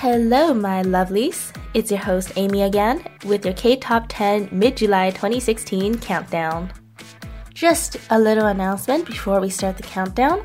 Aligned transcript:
Hello, 0.00 0.54
my 0.54 0.82
lovelies. 0.82 1.54
It's 1.74 1.90
your 1.90 2.00
host, 2.00 2.32
Amy 2.36 2.62
again, 2.62 3.04
with 3.26 3.44
your 3.44 3.52
K 3.52 3.76
Top 3.76 4.06
10 4.08 4.48
mid 4.50 4.78
July 4.78 5.10
2016 5.10 5.98
countdown. 5.98 6.72
Just 7.52 7.98
a 8.08 8.18
little 8.18 8.46
announcement 8.46 9.04
before 9.04 9.42
we 9.42 9.50
start 9.50 9.76
the 9.76 9.82
countdown. 9.82 10.42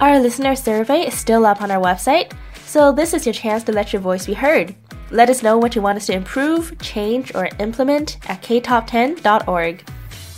Our 0.00 0.20
listener 0.20 0.54
survey 0.54 1.08
is 1.08 1.14
still 1.14 1.44
up 1.44 1.60
on 1.60 1.72
our 1.72 1.82
website, 1.82 2.34
so 2.66 2.92
this 2.92 3.14
is 3.14 3.26
your 3.26 3.32
chance 3.32 3.64
to 3.64 3.72
let 3.72 3.92
your 3.92 4.00
voice 4.00 4.26
be 4.26 4.34
heard. 4.34 4.76
Let 5.10 5.28
us 5.28 5.42
know 5.42 5.58
what 5.58 5.74
you 5.74 5.82
want 5.82 5.96
us 5.96 6.06
to 6.06 6.12
improve, 6.12 6.78
change, 6.78 7.34
or 7.34 7.48
implement 7.58 8.18
at 8.30 8.44
ktop10.org. 8.44 9.84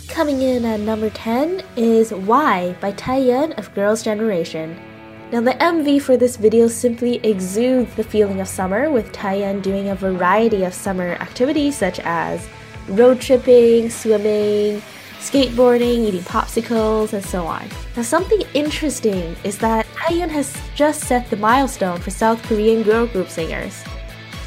Coming 0.07 0.41
in 0.41 0.65
at 0.65 0.79
number 0.79 1.11
10 1.11 1.61
is 1.75 2.11
Why 2.11 2.75
by 2.81 2.91
Taeyeon 2.93 3.55
of 3.59 3.71
Girls' 3.75 4.01
Generation. 4.01 4.81
Now, 5.29 5.41
the 5.41 5.51
MV 5.51 6.03
for 6.03 6.15
this 6.15 6.37
video 6.37 6.69
simply 6.69 7.17
exudes 7.17 7.93
the 7.95 8.03
feeling 8.03 8.39
of 8.39 8.47
summer, 8.47 8.89
with 8.89 9.11
Taeyeon 9.11 9.61
doing 9.61 9.89
a 9.89 9.95
variety 9.95 10.63
of 10.63 10.73
summer 10.73 11.17
activities 11.19 11.77
such 11.77 11.99
as 11.99 12.47
road 12.87 13.19
tripping, 13.19 13.89
swimming, 13.89 14.81
skateboarding, 15.19 16.07
eating 16.07 16.21
popsicles, 16.21 17.11
and 17.11 17.25
so 17.25 17.45
on. 17.45 17.67
Now, 17.97 18.03
something 18.03 18.41
interesting 18.53 19.35
is 19.43 19.57
that 19.57 19.85
Taeyeon 19.87 20.29
has 20.29 20.57
just 20.75 21.01
set 21.01 21.29
the 21.29 21.35
milestone 21.35 21.99
for 21.99 22.09
South 22.09 22.41
Korean 22.43 22.83
girl 22.83 23.05
group 23.05 23.27
singers. 23.27 23.83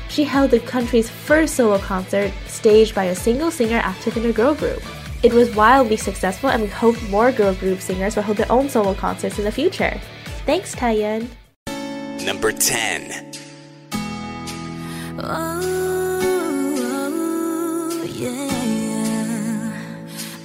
She 0.08 0.24
held 0.24 0.50
the 0.50 0.60
country's 0.60 1.10
first 1.10 1.56
solo 1.56 1.76
concert 1.76 2.32
staged 2.46 2.94
by 2.94 3.04
a 3.04 3.14
single 3.14 3.50
singer 3.50 3.82
active 3.84 4.16
in 4.16 4.24
a 4.24 4.32
girl 4.32 4.54
group. 4.54 4.82
It 5.22 5.34
was 5.34 5.54
wildly 5.54 5.98
successful, 5.98 6.48
and 6.48 6.62
we 6.62 6.68
hope 6.68 6.96
more 7.10 7.32
girl 7.32 7.54
group 7.54 7.82
singers 7.82 8.16
will 8.16 8.22
hold 8.22 8.38
their 8.38 8.50
own 8.50 8.70
solo 8.70 8.94
concerts 8.94 9.38
in 9.38 9.44
the 9.44 9.52
future. 9.52 10.00
Thanks, 10.50 10.74
Taeyeon. 10.74 11.30
Number 12.26 12.50
10. 12.50 13.38
Oh, 15.22 15.62
yeah. 18.18 19.70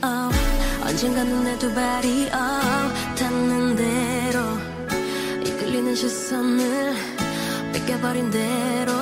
Oh, 0.04 0.30
언젠가 0.86 1.24
눈에 1.24 1.58
두 1.58 1.74
발이 1.74 2.30
oh, 2.30 2.94
닿는 3.18 3.76
대로 3.78 4.42
이끌리는 5.44 5.96
시선을 5.96 6.94
뺏겨버린 7.74 8.30
대로 8.30 8.94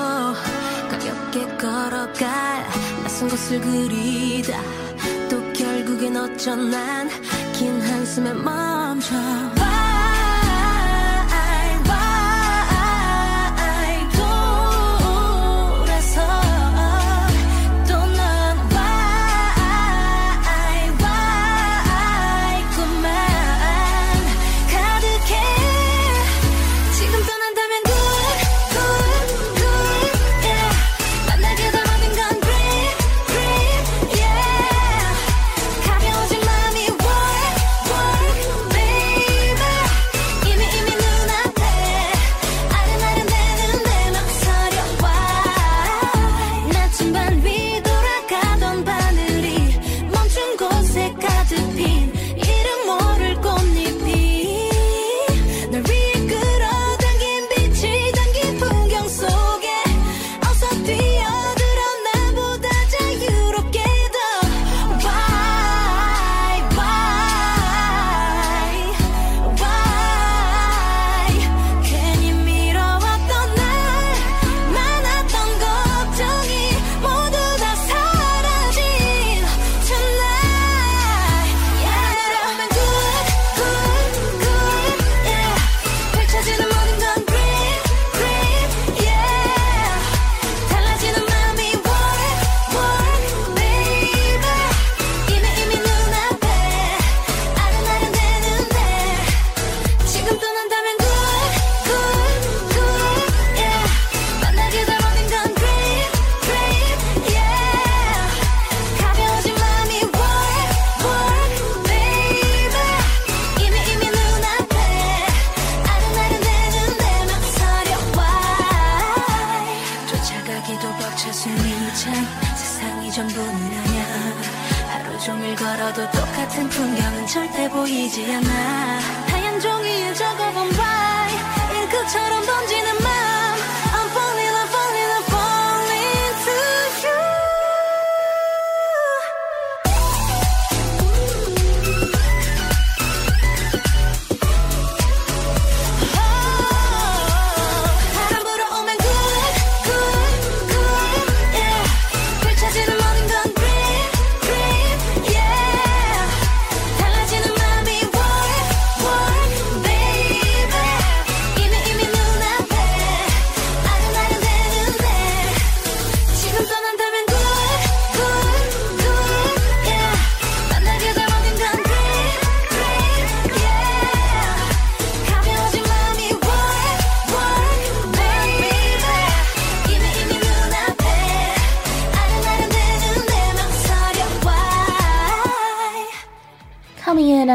가볍게 0.90 1.46
걸어가 1.58 2.64
낯선 3.04 3.28
곳을 3.28 3.60
그리다 3.60 4.58
또 5.30 5.52
결국엔 5.52 6.16
어쩌난 6.16 7.10
긴 7.52 7.82
한숨에 7.82 8.32
멈춰 8.32 9.73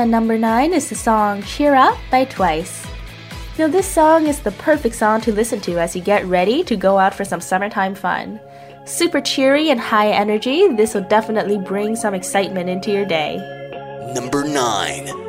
Number 0.06 0.38
9 0.38 0.72
is 0.72 0.88
the 0.88 0.94
song 0.94 1.42
Cheer 1.42 1.74
Up 1.74 1.98
by 2.10 2.24
Twice. 2.24 2.86
Now, 3.58 3.66
this 3.66 3.86
song 3.86 4.26
is 4.26 4.40
the 4.40 4.52
perfect 4.52 4.94
song 4.94 5.20
to 5.22 5.32
listen 5.32 5.60
to 5.62 5.78
as 5.78 5.96
you 5.96 6.02
get 6.02 6.24
ready 6.26 6.62
to 6.64 6.76
go 6.76 6.98
out 6.98 7.12
for 7.12 7.24
some 7.24 7.40
summertime 7.40 7.94
fun. 7.94 8.40
Super 8.84 9.20
cheery 9.20 9.70
and 9.70 9.80
high 9.80 10.10
energy, 10.10 10.68
this 10.68 10.94
will 10.94 11.08
definitely 11.08 11.58
bring 11.58 11.96
some 11.96 12.14
excitement 12.14 12.70
into 12.70 12.92
your 12.92 13.04
day. 13.04 13.36
Number 14.14 14.44
9. 14.44 15.27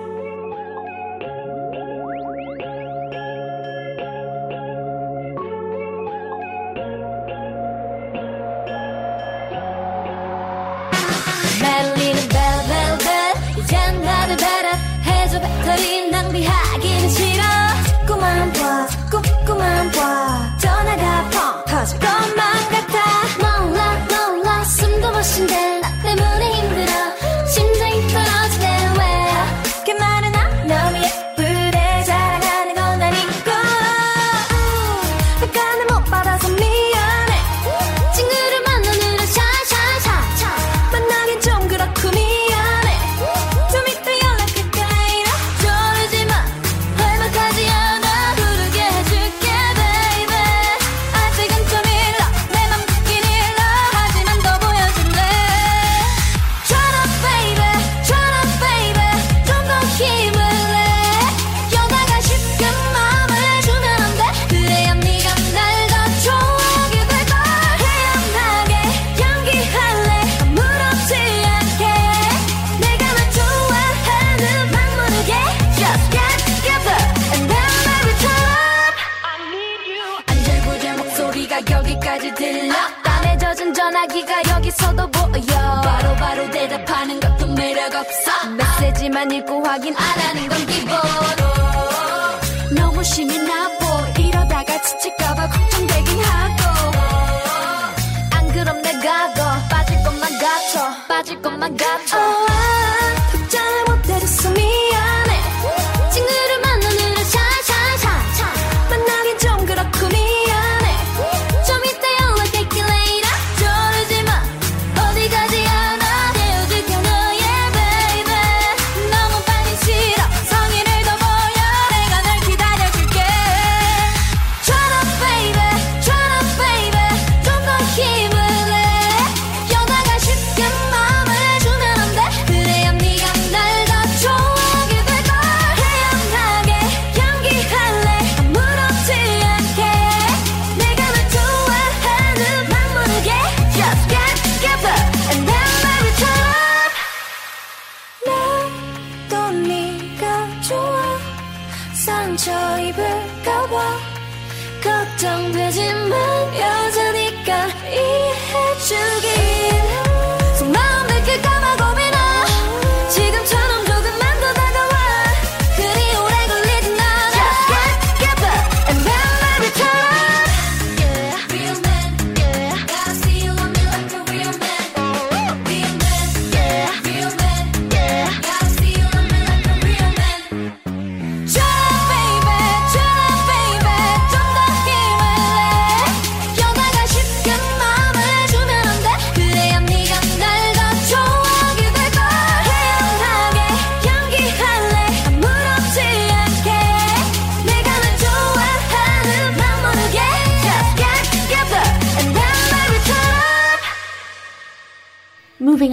와. 20.00 20.56
떠나가 20.62 21.30
펑 21.30 21.66
터질 21.66 22.00
거 22.00 22.19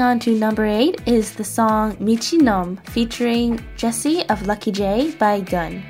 on 0.07 0.21
to 0.21 0.39
number 0.39 0.65
8 0.65 1.03
is 1.05 1.35
the 1.35 1.43
song 1.43 1.97
Michinom 1.97 2.79
featuring 2.91 3.59
Jesse 3.77 4.23
of 4.29 4.47
Lucky 4.47 4.71
J 4.71 5.11
by 5.19 5.41
Gun. 5.41 5.83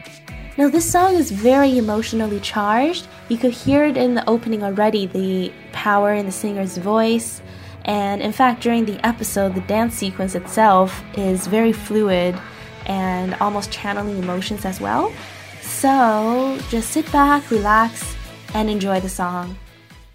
Now, 0.56 0.70
this 0.70 0.90
song 0.90 1.16
is 1.16 1.30
very 1.30 1.76
emotionally 1.76 2.40
charged. 2.40 3.08
You 3.28 3.36
could 3.36 3.52
hear 3.52 3.84
it 3.84 3.98
in 3.98 4.14
the 4.14 4.26
opening 4.26 4.62
already 4.62 5.04
the 5.04 5.52
power 5.72 6.14
in 6.14 6.24
the 6.24 6.32
singer's 6.32 6.78
voice. 6.78 7.42
And 7.84 8.22
in 8.22 8.32
fact, 8.32 8.62
during 8.62 8.86
the 8.86 9.04
episode, 9.06 9.54
the 9.54 9.60
dance 9.62 9.94
sequence 9.94 10.34
itself 10.34 11.04
is 11.19 11.46
very 11.46 11.74
fluid 11.74 12.40
and 12.86 13.34
almost 13.34 13.70
channeling 13.70 14.16
emotions 14.16 14.64
as 14.64 14.80
well. 14.80 15.12
So 15.60 16.58
just 16.70 16.90
sit 16.90 17.10
back, 17.12 17.50
relax, 17.50 18.16
and 18.54 18.70
enjoy 18.70 19.00
the 19.00 19.10
song. 19.10 19.58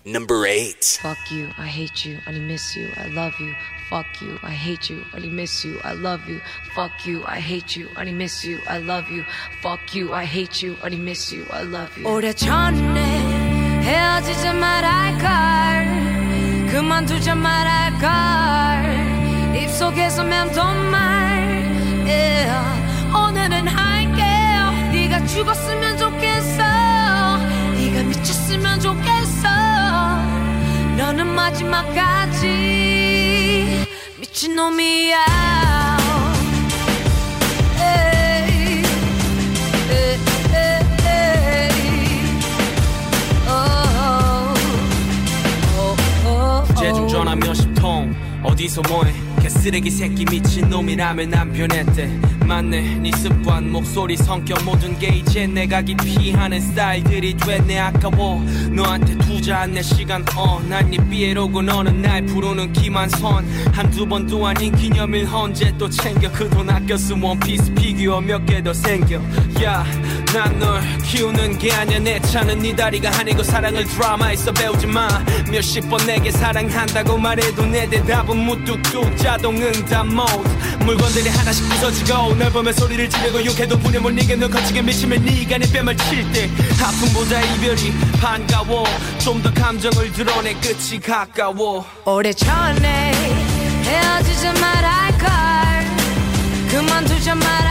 Number 0.07 0.47
8. 0.47 1.01
Fuck 1.03 1.33
you, 1.33 1.51
I 1.59 1.67
hate 1.67 2.05
you, 2.05 2.19
I 2.29 2.33
miss 2.33 2.77
you, 2.77 2.89
I 2.97 3.09
love 3.09 3.35
you. 3.41 3.53
Fuck 3.91 4.07
you, 4.23 4.39
I 4.43 4.53
hate 4.53 4.89
you, 4.89 5.03
I 5.13 5.19
miss 5.19 5.65
you, 5.65 5.81
I 5.83 5.95
love 5.95 6.29
you. 6.29 6.41
Fuck 6.77 7.07
you, 7.07 7.25
I 7.27 7.41
hate 7.41 7.75
you, 7.77 7.89
I 7.97 8.05
miss 8.05 8.45
you, 8.45 8.61
I 8.69 8.79
love 8.79 9.11
you. 9.11 9.25
Fuck 9.63 9.95
you, 9.97 10.13
I 10.15 10.25
hate 10.25 10.63
you, 10.63 10.77
I 10.83 10.91
miss 10.91 11.33
you, 11.33 11.45
I 11.53 11.63
love 11.65 11.97
you. 11.99 12.07
오래 12.09 12.33
전에 12.33 13.83
헤어지자 13.83 14.53
말할걸 14.53 16.07
그만두자 16.71 17.35
말할걸 17.35 18.07
입속에서 19.57 20.23
맴돈 20.23 20.91
말 20.91 21.65
yeah. 22.07 22.53
오늘은 23.13 23.67
할게요 23.67 24.71
네가 24.93 25.27
죽었으면 25.27 25.99
좋겠어 25.99 26.63
네가 27.75 28.03
미쳤으면 28.05 28.81
좋겠어 28.81 29.00
너는 31.02 31.26
마지막까지 31.34 32.48
미친놈이야. 34.20 35.18
에이, 37.80 38.84
에이, 39.90 40.20
에이, 41.04 41.72
어, 43.48 44.54
부재 46.68 46.94
중 46.94 47.08
전화 47.08 47.36
몇십 47.36 47.74
통. 47.74 48.14
어디서 48.44 48.84
뭐해? 48.88 49.12
개쓰레기 49.42 49.90
새끼 49.90 50.24
미친놈이라면 50.26 51.32
난 51.32 51.52
변했대 51.52 52.12
맞네 52.52 52.96
네 52.96 53.12
습관 53.16 53.72
목소리 53.72 54.18
성격 54.18 54.62
모든 54.66 55.00
게 55.00 55.08
이제 55.08 55.48
내가 55.48 55.82
기피하는 55.82 56.60
스타일들이 56.60 57.38
됐네. 57.38 57.80
아까워 57.80 58.44
너한테 58.70 59.18
투자한 59.20 59.72
내 59.72 59.82
시간 59.82 60.26
어난네 60.36 60.98
삐에로고 61.10 61.62
너는 61.62 62.02
날 62.02 62.26
부르는 62.26 62.74
김한선. 62.74 63.48
한두 63.72 64.06
번도 64.06 64.46
아닌 64.46 64.76
기념일 64.76 65.30
언제 65.32 65.74
또 65.78 65.90
챙겨. 65.90 66.30
그 66.30 66.50
돈 66.50 66.70
아껴 66.70 66.98
쓴 66.98 67.22
원피스 67.24 67.74
피규어 67.74 68.20
몇 68.20 68.46
개 68.46 68.62
더 68.62 68.74
생겨. 68.74 69.22
야난 69.64 70.60
널 70.60 70.82
키우는 71.06 71.58
게 71.58 71.72
아니야. 71.72 72.00
내 72.00 72.20
차는 72.20 72.60
네 72.60 72.76
다리가 72.76 73.18
아니고 73.18 73.44
사랑을 73.44 73.86
드라마에서 73.86 74.52
배우지 74.52 74.88
마. 74.88 75.08
몇십 75.50 75.90
번 75.90 76.06
내게 76.06 76.30
사랑한다고 76.30 77.18
말해도 77.18 77.66
내 77.68 77.90
대답은 77.90 78.36
무뚝뚝 78.36 79.16
자동 79.18 79.56
응답 79.56 80.06
모드 80.08 80.50
물건들이 80.84 81.30
하나씩 81.30 81.70
부서지고 81.70 82.36
널 82.42 82.52
보며 82.52 82.72
소리를 82.72 83.08
지르고 83.08 83.46
욕해도 83.46 83.78
분해 83.78 84.00
못너 84.00 84.48
거치게 84.48 84.82
미치면 84.82 85.24
네가 85.24 85.60
내 85.60 85.72
뺨을 85.72 85.96
칠 85.96 86.32
때. 86.32 86.50
아픔보다 86.84 87.40
이별이 87.40 87.94
반가워. 88.20 88.84
좀 89.20 89.44
더 89.44 89.54
감정을 89.54 90.12
드러내 90.12 90.56
끝이 90.56 91.00
가까워. 91.00 91.86
오래 92.04 92.34
전에 92.34 93.12
헤어지자 93.84 94.54
말할걸. 94.54 95.30
그만두자 96.72 97.36
말할 97.36 97.71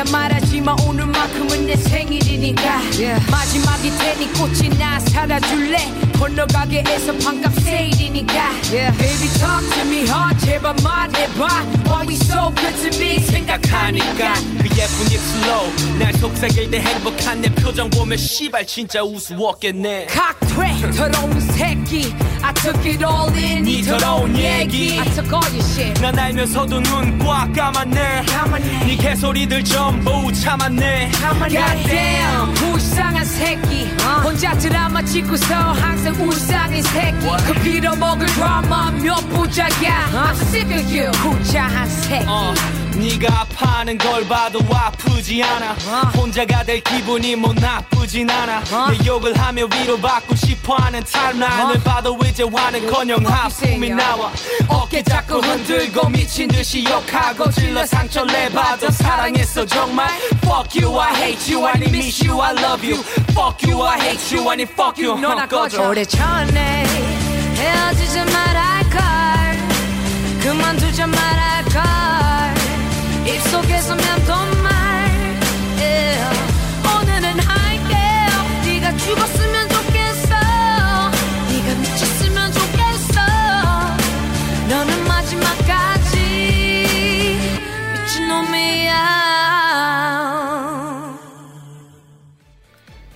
사랑한다 0.00 0.04
말하지마. 0.04 0.76
오늘만큼은 0.86 1.66
내 1.66 1.76
생일이니까. 1.76 2.80
마지막이 3.30 3.90
테니 3.98 4.32
꽃이 4.34 4.78
나 4.78 4.98
살아줄래 5.00 6.09
건너가게 6.20 6.84
해서 6.86 7.16
반갑 7.16 7.50
세일이니까. 7.60 8.50
Baby 8.70 9.28
talk 9.38 9.70
to 9.72 9.80
me 9.88 10.02
hard. 10.06 10.38
제발 10.44 10.76
말해봐. 10.84 11.48
Why 11.86 12.06
we 12.06 12.14
so 12.14 12.52
good 12.54 12.76
to 12.82 12.98
me 13.00 13.18
생각하니까. 13.20 14.34
그 14.58 14.68
예쁜 14.76 15.10
입술로 15.10 15.98
날 15.98 16.12
속삭일 16.12 16.70
때 16.70 16.78
행복한 16.80 17.40
내 17.40 17.48
표정 17.48 17.88
보면 17.88 18.18
씨발 18.18 18.66
진짜 18.66 19.02
우스웠겠네. 19.02 20.08
각퇴 20.08 20.90
더러운 20.94 21.40
새끼. 21.40 22.14
I 22.42 22.52
took 22.54 22.86
it 22.86 23.02
all 23.02 23.32
in. 23.34 23.64
네 23.64 23.80
더러운 23.80 24.36
얘기. 24.36 24.98
I 25.00 25.08
took 25.14 25.32
all 25.32 25.48
your 25.48 25.64
shit. 25.72 25.98
난 26.02 26.18
알면서도 26.18 26.80
눈 26.82 27.18
꽉 27.18 27.50
감았네. 27.54 28.24
감았네. 28.26 28.84
네 28.84 28.96
개소리들 28.96 29.64
좀 29.64 29.80
전부 30.04 30.30
참았네. 30.32 31.12
Goddamn. 31.12 32.54
불쌍한 32.56 33.24
새끼. 33.24 33.88
혼자 34.22 34.52
드라마 34.58 35.02
찍고서 35.02 35.54
항상 35.54 36.09
울상인 36.18 36.82
새끼. 36.82 37.26
그 37.46 37.52
빌어먹을 37.62 38.26
드라마 38.26 38.90
몇 38.90 39.16
부작이야. 39.30 40.10
I'm 40.12 40.32
sick 40.32 40.74
of 40.74 40.84
you. 40.92 41.10
후자한 41.12 41.88
새끼. 41.88 42.24
어, 42.26 42.54
네가 43.00 43.40
아파하는 43.40 43.96
걸 43.96 44.28
봐도 44.28 44.60
아프지 44.70 45.42
않아. 45.42 45.72
혼자가 46.16 46.62
될 46.64 46.80
기분이 46.80 47.34
뭐 47.34 47.54
나쁘진 47.54 48.28
않아. 48.28 48.62
내 48.90 49.06
욕을 49.06 49.36
하며 49.38 49.66
위로받고 49.66 50.34
싶어하는 50.36 51.02
타임라인을 51.04 51.82
봐도 51.82 52.18
이제 52.26 52.42
화는커녕 52.44 53.24
하품이 53.26 53.90
나와. 53.90 54.30
어깨 54.68 55.02
자꾸 55.02 55.38
흔들고 55.38 56.10
미친 56.10 56.46
듯이 56.48 56.84
욕하고 56.84 57.50
질러 57.50 57.86
상처 57.86 58.22
내봐도 58.24 58.90
사랑했어 58.90 59.64
정말. 59.64 60.08
Fuck 60.44 60.82
you 60.82 61.00
I 61.00 61.14
hate 61.16 61.54
you. 61.54 61.66
I 61.66 61.74
miss 61.80 62.22
you 62.22 62.38
I 62.42 62.52
love 62.52 62.86
you. 62.86 63.02
Fuck 63.32 63.66
you 63.66 63.82
I 63.82 63.98
hate 63.98 64.36
you. 64.36 64.50
I 64.50 64.60
fuck 64.62 65.02
you. 65.02 65.18
너나 65.18 65.44
어, 65.44 65.48
꺼져. 65.48 65.88
오래 65.88 66.04
전에 66.04 66.84
헤어지지 67.56 68.18
말할 68.24 68.90
걸. 68.90 69.00
그만두자 70.42 71.06
말할 71.06 71.64
걸 71.64 71.99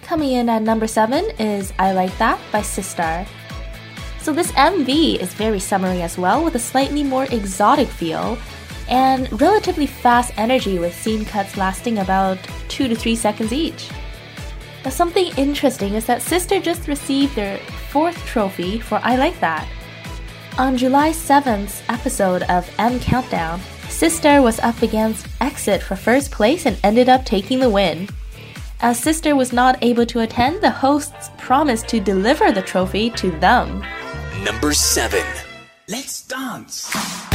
Coming 0.02 0.32
in 0.32 0.48
at 0.48 0.62
number 0.62 0.86
7 0.86 1.24
is 1.40 1.72
I 1.78 1.90
Like 1.92 2.16
That 2.18 2.38
by 2.52 2.60
Sistar. 2.60 3.26
So 4.20 4.32
this 4.32 4.52
MV 4.52 5.18
is 5.18 5.34
very 5.34 5.58
summery 5.58 6.02
as 6.02 6.16
well 6.16 6.44
with 6.44 6.54
a 6.54 6.60
slightly 6.60 7.02
more 7.02 7.24
exotic 7.34 7.88
feel 7.88 8.38
and 8.88 9.40
relatively 9.40 9.86
fast 9.86 10.32
energy 10.36 10.78
with 10.78 10.94
scene 10.94 11.24
cuts 11.24 11.56
lasting 11.56 11.98
about 11.98 12.38
2 12.68 12.88
to 12.88 12.94
3 12.94 13.16
seconds 13.16 13.52
each. 13.52 13.90
Now 14.84 14.90
something 14.90 15.32
interesting 15.36 15.94
is 15.94 16.06
that 16.06 16.22
Sister 16.22 16.60
just 16.60 16.88
received 16.88 17.34
their 17.34 17.58
fourth 17.90 18.24
trophy 18.26 18.80
for 18.80 19.00
I 19.02 19.16
Like 19.16 19.38
That. 19.40 19.66
On 20.58 20.76
July 20.76 21.10
7th's 21.10 21.82
episode 21.88 22.42
of 22.44 22.70
M 22.78 23.00
Countdown, 23.00 23.60
Sister 23.88 24.42
was 24.42 24.60
up 24.60 24.82
against 24.82 25.26
Exit 25.40 25.82
for 25.82 25.96
first 25.96 26.30
place 26.30 26.66
and 26.66 26.78
ended 26.84 27.08
up 27.08 27.24
taking 27.24 27.60
the 27.60 27.70
win. 27.70 28.08
As 28.80 29.00
Sister 29.00 29.34
was 29.34 29.52
not 29.52 29.82
able 29.82 30.04
to 30.06 30.20
attend, 30.20 30.60
the 30.60 30.70
hosts 30.70 31.30
promised 31.38 31.88
to 31.88 32.00
deliver 32.00 32.52
the 32.52 32.62
trophy 32.62 33.10
to 33.10 33.30
them. 33.40 33.82
Number 34.44 34.72
7. 34.72 35.24
Let's 35.88 36.22
dance. 36.26 37.33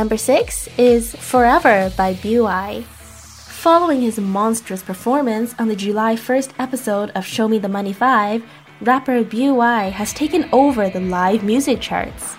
Number 0.00 0.16
six 0.16 0.66
is 0.78 1.14
Forever 1.14 1.92
by 1.94 2.14
BUI. 2.14 2.86
Following 3.64 4.00
his 4.00 4.18
monstrous 4.18 4.82
performance 4.82 5.54
on 5.58 5.68
the 5.68 5.76
July 5.76 6.14
1st 6.16 6.52
episode 6.58 7.10
of 7.10 7.26
Show 7.26 7.46
Me 7.48 7.58
the 7.58 7.68
Money 7.68 7.92
5, 7.92 8.42
rapper 8.80 9.22
BUI 9.22 9.90
has 9.90 10.14
taken 10.14 10.48
over 10.52 10.88
the 10.88 11.00
live 11.00 11.44
music 11.44 11.82
charts. 11.82 12.36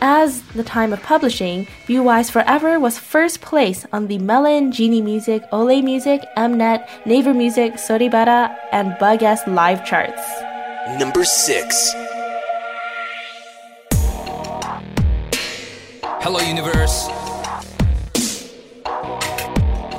As 0.00 0.42
the 0.54 0.62
time 0.62 0.92
of 0.92 1.02
publishing, 1.02 1.66
BUI's 1.88 2.30
Forever 2.30 2.78
was 2.78 3.00
first 3.00 3.40
place 3.40 3.84
on 3.92 4.06
the 4.06 4.18
Melon, 4.18 4.70
Genie 4.70 5.02
Music, 5.02 5.42
Ole 5.50 5.82
Music, 5.82 6.22
Mnet, 6.36 6.86
Naver 7.04 7.34
Music, 7.34 7.72
Soribara, 7.82 8.54
and 8.70 8.96
Bug 9.00 9.22
live 9.48 9.84
charts. 9.84 10.22
Number 11.00 11.24
6. 11.24 12.05
Hello, 16.25 16.39
universe. 16.39 17.09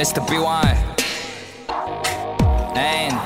It's 0.01 0.13
the 0.13 0.21
BY. 0.21 0.75
And 2.75 3.17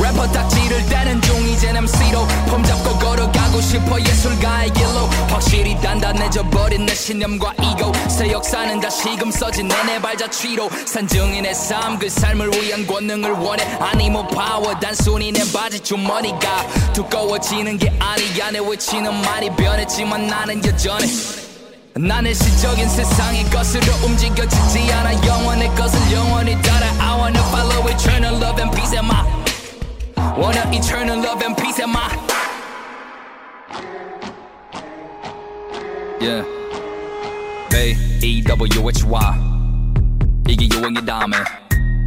래퍼 0.00 0.26
딱지를 0.32 0.86
떼는 0.86 1.20
중 1.22 1.48
이젠 1.48 1.76
MC로 1.76 2.26
폼 2.48 2.62
잡고 2.62 2.96
걸어 2.98 3.30
가고 3.47 3.61
싶어 3.61 3.99
예술가의 3.99 4.73
길로 4.73 5.07
확실히 5.29 5.79
단단해져 5.79 6.43
버린 6.49 6.85
내 6.85 6.93
신념과 6.93 7.53
이고 7.61 7.91
새 8.09 8.31
역사는 8.31 8.79
다시금 8.79 9.31
써진 9.31 9.67
내내 9.67 10.01
발자취로 10.01 10.69
산증인의 10.85 11.55
삶 11.55 11.97
그 11.97 12.09
삶을 12.09 12.51
위한 12.53 12.85
권능을 12.85 13.31
원해. 13.31 13.63
아니 13.79 14.09
뭐 14.09 14.27
파워 14.27 14.77
단순히 14.79 15.31
내 15.31 15.39
바지 15.51 15.79
주머니가 15.79 16.67
두꺼워지는 16.93 17.77
게 17.77 17.91
아니야 17.99 18.51
내 18.51 18.59
외치는 18.59 19.21
말이 19.21 19.49
변했지만 19.55 20.27
나는 20.27 20.63
여전해 20.63 21.07
나는 21.95 22.33
시적인 22.33 22.87
세상의 22.89 23.45
것으로 23.45 23.85
움직여지지 24.03 24.91
않아. 24.93 25.25
영원의 25.25 25.69
것을 25.75 25.99
영원히 26.11 26.61
따라. 26.61 26.87
I 26.99 27.19
wanna 27.19 27.39
follow 27.49 27.87
eternal 27.89 28.35
love 28.35 28.61
and 28.61 28.75
peace 28.75 28.93
and 28.95 29.07
my 29.07 29.25
Want 30.37 30.57
a 30.57 30.67
eternal 30.77 31.17
love 31.17 31.41
and 31.43 31.57
peace 31.57 31.79
in 31.81 31.89
my 31.89 32.36
Yeah 36.20 36.46
A 37.74 37.96
E 38.22 38.42
W 38.44 38.88
H 38.88 39.04
Y 39.06 39.22
이게 40.48 40.68
유행의 40.76 41.04
다음에 41.04 41.36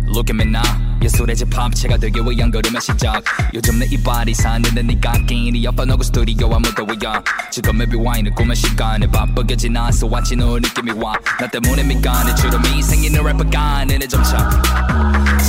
Look 0.08 0.32
at 0.32 0.34
me 0.34 0.44
now 0.44 0.86
예술의 1.06 1.36
집합체가 1.36 1.98
되기 1.98 2.20
위한 2.20 2.50
걸음의 2.50 2.82
시작 2.82 3.24
요즘 3.54 3.78
내 3.78 3.86
이발이 3.86 4.34
사는데 4.34 4.82
네가 4.82 5.12
끼니 5.28 5.64
엿봐놓고 5.64 6.02
스튜디오와 6.02 6.58
무대 6.60 6.82
위야 6.82 7.22
지금 7.52 7.76
maybe 7.76 8.04
와인을 8.04 8.34
꿈의 8.34 8.56
시간에 8.56 9.06
바쁘게 9.08 9.56
지나서 9.56 10.08
왔지 10.08 10.36
너 10.36 10.58
느낌이 10.58 10.92
와나 10.94 11.48
때문에 11.52 11.84
미간에 11.84 12.34
주름이 12.36 12.82
생기는 12.82 13.24
래퍼가 13.24 13.86
내내 13.86 14.08
점차 14.08 14.50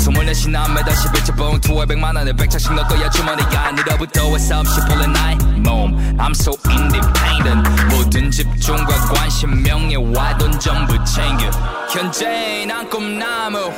스물넷이 0.02 0.52
남매다 0.52 0.92
11째 0.92 1.38
봉투에 1.38 1.86
백만 1.86 2.16
원에 2.16 2.34
백차씩 2.34 2.74
넣을 2.74 2.88
거야 2.88 3.08
주머니가 3.08 3.72
니로부터 3.74 4.34
회사 4.34 4.60
없이 4.60 4.80
풀린 4.88 5.14
나의 5.14 5.38
몸. 5.60 5.96
I'm 6.18 6.32
so 6.32 6.54
independent. 6.68 7.70
모든 7.92 8.32
집중과 8.32 8.88
관심 9.14 9.62
명예와 9.62 10.40
돈 10.40 10.60
전부 10.60 10.94
챙겨. 11.06 11.52
현재 11.94 12.66
난 12.68 12.90
꿈나무 12.90 13.72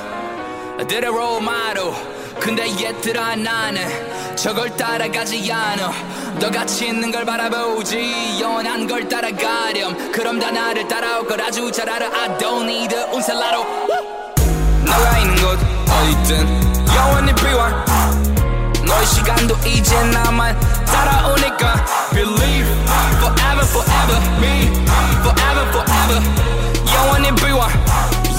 들의 0.88 1.12
롤마루 1.12 1.93
근데 2.39 2.69
얘들아 2.71 3.36
나는 3.36 4.36
저걸 4.38 4.77
따라가지 4.77 5.51
않아. 5.51 5.91
너같이 6.39 6.88
있는 6.88 7.12
걸 7.12 7.25
바라보지 7.25 8.39
영원한 8.39 8.88
걸 8.88 9.09
따라가렴. 9.09 10.12
그럼 10.13 10.39
다 10.39 10.51
나를 10.51 10.88
따라올 10.88 11.27
걸 11.27 11.41
아주 11.41 11.69
잘 11.69 11.89
알아. 11.89 12.05
I 12.05 12.38
don't 12.38 12.63
need 12.63 12.95
a 12.95 13.03
운셀라로 13.12 13.65
너가 14.86 15.17
있는 15.19 15.36
곳 15.36 15.72
어디든 15.92 16.87
영원히 16.94 17.34
비워 17.34 17.68
너의 18.87 19.06
시간도 19.06 19.56
이제 19.66 20.02
나만 20.11 20.58
따라오니까 20.87 21.84
Believe 22.12 22.68
forever 23.18 23.66
forever 23.66 24.37
me 24.38 24.66
forever 25.20 25.68
forever 25.68 26.20
영원히 26.94 27.34
비워 27.34 27.66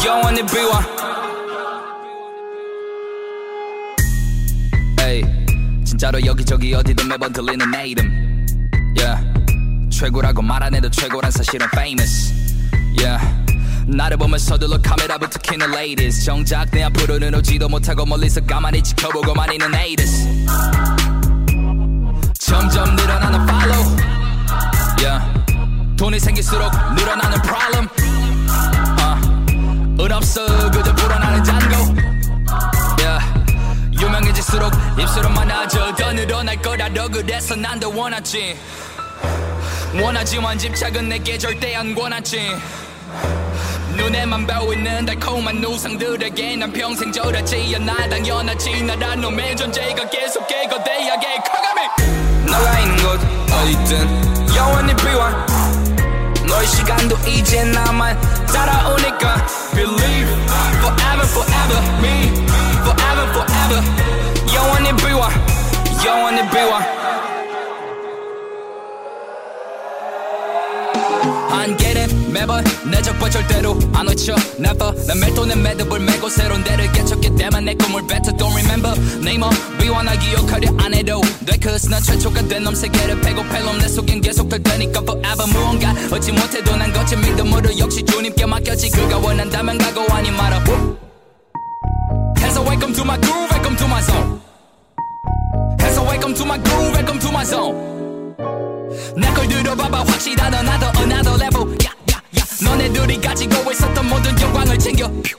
영원히 0.05 0.45
비워 0.45 0.81
에이 5.01 5.23
진짜로 5.85 6.23
여기저기 6.25 6.73
어디든 6.73 7.07
매번 7.07 7.31
들리는 7.33 7.69
내 7.71 7.87
이름 7.87 8.45
yeah. 8.97 9.19
최고라고 9.91 10.41
말 10.41 10.63
안 10.63 10.73
해도 10.73 10.89
최고란 10.89 11.31
사실은 11.31 11.67
famous 11.73 12.33
yeah. 12.97 13.19
나를 13.86 14.16
보면 14.16 14.38
서둘러 14.38 14.78
카메라부터 14.80 15.38
켜는 15.40 15.72
ladies 15.74 16.24
정작 16.24 16.70
내 16.70 16.82
앞으로는 16.84 17.34
오지도 17.34 17.68
못하고 17.68 18.06
멀리서 18.06 18.40
가만히 18.40 18.82
지켜보고만 18.82 19.52
있는 19.52 19.74
haters. 19.74 20.26
점점 22.38 22.96
늘어나는 22.96 23.48
follow. 23.48 23.96
Yeah. 25.00 25.96
돈이 25.96 26.18
생길수록 26.18 26.70
늘어나는 26.94 27.42
problem. 27.42 27.88
Uh. 28.98 30.04
은 30.04 30.12
없어 30.12 30.70
그저 30.70 30.94
불어나는 30.94 31.44
잔고. 31.44 31.94
유명해질수록 34.00 34.72
입술은 34.98 35.32
많아져 35.32 35.94
더 35.94 36.12
늘어날 36.12 36.60
거라도 36.60 37.08
그래서 37.08 37.54
난 37.54 37.78
더 37.78 37.88
원하지. 37.88 38.56
원하지만 39.94 40.58
집착은 40.58 41.08
내게 41.08 41.38
절대 41.38 41.74
안 41.76 41.94
권하지 41.94 42.50
눈에만 43.95 44.45
보이는 44.47 45.05
달콤한 45.05 45.63
우상들에게 45.63 46.55
난 46.57 46.71
평생 46.71 47.11
절하지 47.11 47.75
않아 47.75 48.09
당연하지 48.09 48.83
나란 48.83 49.21
놈의 49.21 49.55
존재가 49.55 50.09
계속해 50.09 50.67
거대하게 50.67 51.37
커가미 51.37 52.49
너가 52.51 52.79
있는 52.79 52.95
곳 52.97 53.19
어디든 53.53 54.55
영원히 54.55 54.95
비워 54.95 55.29
너의 56.47 56.67
시간도 56.67 57.15
이제 57.27 57.63
나만 57.63 58.19
따라오니까 58.47 59.45
Believe 59.73 60.31
forever 60.79 61.27
forever 61.27 61.79
me 61.99 62.29
forever 62.81 63.25
forever 63.31 63.81
영원히 64.53 64.95
비워 64.95 65.29
영원히 66.05 66.49
비워 66.49 66.79
안 71.51 71.77
get 71.77 71.99
it 71.99 72.02
매번 72.34 72.64
내 72.90 73.00
적과 73.00 73.30
절대로 73.30 73.78
안 73.92 74.08
외쳐. 74.08 74.34
Never. 74.58 75.06
난 75.06 75.20
멜톤의 75.20 75.56
매듭을 75.56 76.00
메고 76.00 76.28
새로운 76.28 76.64
데를 76.64 76.90
개척해. 76.90 77.32
때만 77.36 77.64
내 77.64 77.74
꿈을 77.74 78.04
뱉어. 78.08 78.34
Don't 78.36 78.52
remember. 78.52 78.92
네이머 79.22 79.48
비워나 79.80 80.18
기억하려 80.18 80.68
안 80.78 80.92
해도 80.92 81.20
돼. 81.46 81.56
Cause 81.62 81.88
난 81.88 82.02
최초가 82.02 82.42
된놈 82.48 82.74
세계를 82.74 83.20
패고 83.20 83.44
팰놈 83.44 83.78
내 83.78 83.86
속엔 83.86 84.20
계속 84.20 84.48
될 84.48 84.60
테니까 84.64 85.00
forever. 85.02 85.46
무언가 85.52 85.94
얻지 86.10 86.32
못해도 86.32 86.74
난 86.74 86.92
거친 86.92 87.20
믿음으로 87.20 87.78
역시 87.78 88.04
주님께 88.04 88.44
맡겼지. 88.46 88.90
그가 88.90 89.18
원한다면 89.18 89.78
가고 89.78 90.12
아니 90.12 90.32
말아. 90.32 90.58
해서 92.40 92.62
welcome 92.62 92.92
to 92.92 93.04
my 93.04 93.20
groove 93.20 93.48
welcome 93.52 93.76
to 93.76 93.86
my 93.86 94.02
zone. 94.02 94.40
해서 95.80 96.02
welcome 96.02 96.34
to 96.34 96.44
my 96.44 96.60
groove 96.64 96.94
welcome 96.94 97.20
to 97.20 97.30
my 97.30 97.46
zone. 97.46 97.94
내걸 99.16 99.46
들어봐봐 99.46 99.98
확실하다. 100.00 100.62
나도 100.62 101.00
another 101.00 101.38
level 101.40 101.83
너네들이 102.63 103.19
가지고 103.21 103.71
있었던 103.71 104.07
모든 104.07 104.39
영광을 104.39 104.77
챙겨 104.77 105.07
퓨. 105.07 105.37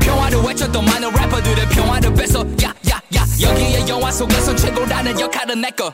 평화를 0.00 0.38
외쳤던 0.40 0.84
많은 0.84 1.10
래퍼들의 1.12 1.68
평화를 1.70 2.14
뺏어 2.14 2.44
야야야 2.62 3.26
여기에 3.40 3.88
영화 3.88 4.10
속에서 4.10 4.54
최고라는 4.54 5.18
역할은 5.18 5.60
내꺼 5.60 5.92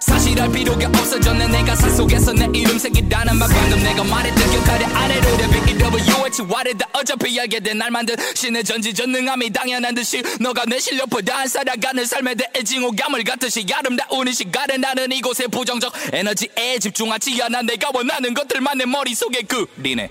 사실 0.00 0.40
알 0.40 0.50
필요가 0.50 0.86
없어졌네 0.88 1.48
내가 1.48 1.74
사 1.76 1.88
속에서 1.90 2.32
내 2.32 2.46
이름 2.58 2.78
새기라는 2.78 3.36
말 3.36 3.48
방금 3.48 3.82
내가 3.82 4.04
말했던 4.04 4.50
기억하려 4.50 4.86
아래로 4.86 5.28
EWH 5.68 6.42
와르다 6.48 6.88
어차피 6.92 7.38
알게 7.38 7.60
된 7.60 7.78
날 7.78 7.90
만든 7.92 8.16
신의 8.34 8.64
전지전능함이 8.64 9.50
당연한 9.50 9.94
듯이 9.94 10.20
너가 10.40 10.64
내 10.66 10.80
실력보다 10.80 11.38
안 11.38 11.46
살아가는 11.48 12.04
삶에 12.04 12.34
대해 12.34 12.64
징후감을 12.64 13.22
갖듯이 13.22 13.64
아름다운 13.72 14.26
이 14.26 14.32
시간에 14.32 14.76
나는 14.78 15.12
이곳에 15.12 15.46
부정적 15.46 15.92
에너지에 16.12 16.78
집중하지 16.80 17.40
않아 17.44 17.62
내가 17.62 17.90
원하는 17.94 18.34
것들만 18.34 18.78
내 18.78 18.84
머릿속에 18.86 19.42
그리네 19.42 20.10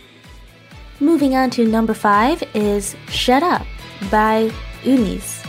Moving 1.01 1.35
on 1.35 1.49
to 1.51 1.63
number 1.65 1.93
five 1.93 2.41
is 2.55 2.95
Shut 3.11 3.43
Up 3.43 3.61
by 4.09 4.49
Unis. 4.83 5.43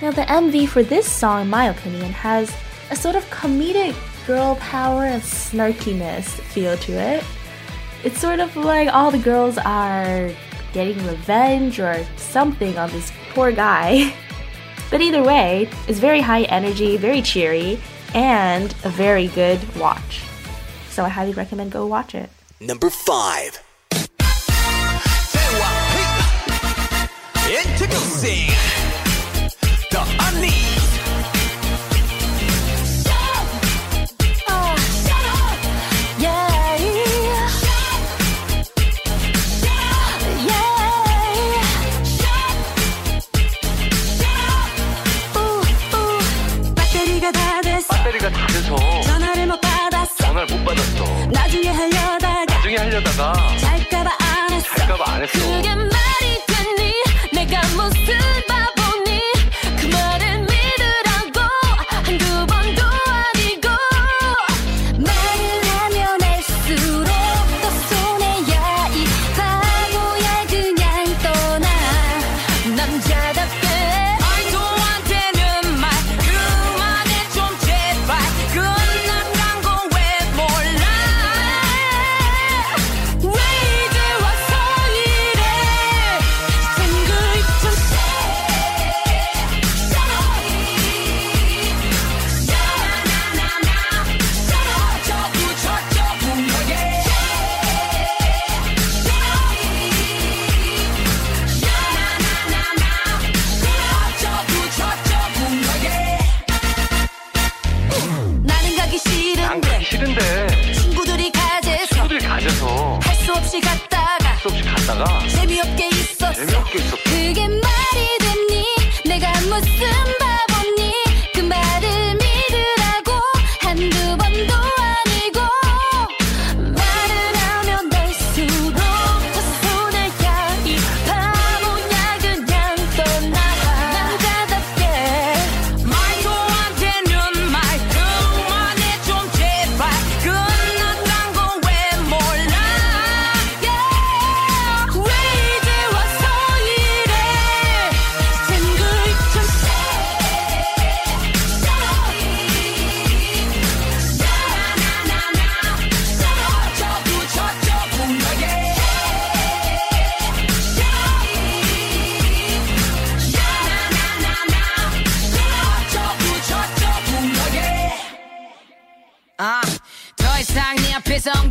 Now, 0.00 0.12
the 0.12 0.22
MV 0.22 0.68
for 0.68 0.84
this 0.84 1.06
song, 1.10 1.42
in 1.42 1.48
my 1.50 1.66
opinion, 1.68 2.12
has 2.12 2.52
a 2.90 2.96
sort 2.96 3.16
of 3.16 3.24
comedic 3.30 3.94
girl 4.26 4.56
power 4.56 5.04
and 5.04 5.22
snarkiness 5.22 6.24
feel 6.24 6.76
to 6.78 6.92
it. 6.92 7.24
It's 8.04 8.18
sort 8.18 8.40
of 8.40 8.56
like 8.56 8.92
all 8.92 9.10
the 9.10 9.18
girls 9.18 9.58
are 9.58 10.30
getting 10.72 11.04
revenge 11.06 11.78
or 11.80 12.04
something 12.16 12.76
on 12.78 12.90
this 12.90 13.12
poor 13.32 13.52
guy. 13.52 14.14
But 14.90 15.00
either 15.00 15.22
way, 15.22 15.70
it's 15.86 16.00
very 16.00 16.20
high 16.20 16.42
energy, 16.42 16.96
very 16.96 17.22
cheery, 17.22 17.78
and 18.12 18.74
a 18.82 18.88
very 18.88 19.28
good 19.28 19.60
watch. 19.76 20.22
So 20.88 21.04
I 21.04 21.08
highly 21.08 21.32
recommend 21.32 21.70
go 21.70 21.86
watch 21.86 22.12
it. 22.16 22.28
Number 22.60 22.90
5 22.90 23.62
the. 30.20 30.69
못 50.50 50.64
받았어. 50.64 51.04
나중에 51.32 51.68
하려다가 51.68 52.44
나중에 52.46 52.76
하려다가 52.76 53.56
잘까봐 53.58 54.10
안 54.20 54.52
했어. 54.52 54.74
잘까봐 54.76 55.12
안 55.12 55.22
했어. 55.22 55.38
그게 55.38 55.74
말 55.74 55.88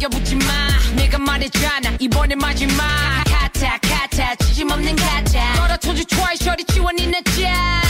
붙지 0.09 0.35
마. 0.35 0.45
내가 0.95 1.17
말했잖아. 1.17 1.95
이번에 1.99 2.35
마지막. 2.35 2.83
카타 3.25 3.77
카타 3.79 4.35
지짐 4.35 4.71
없는 4.71 4.95
가짜 4.95 5.53
떨어져 5.55 5.93
주 5.93 6.05
트와이 6.05 6.35
셔리 6.37 6.63
지원이 6.65 7.07
내 7.07 7.21
짜. 7.23 7.88